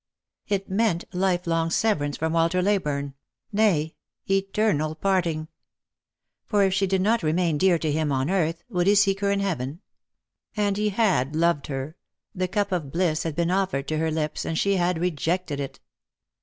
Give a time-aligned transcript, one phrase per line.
[0.47, 3.13] It meant lifelong severance from "Walter Leyburne,
[3.51, 3.93] nay,
[4.27, 5.47] eternal parting.
[6.47, 9.29] For if she did not remain dear to him on earth, would he seek her
[9.29, 9.79] in Heaven?
[10.57, 11.97] And he had loved her;
[12.33, 15.59] the cup of bliss had been offered to her lips, and she had re jected
[15.59, 15.79] it.